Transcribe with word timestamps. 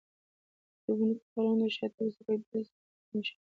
د 0.83 0.85
ونو 0.97 1.15
کتارونه 1.21 1.65
او 1.65 1.69
د 1.71 1.75
شاتګ 1.77 2.07
سړک، 2.15 2.41
دوه 2.49 2.61
سر 2.67 2.75
پړکمشران. 2.79 3.27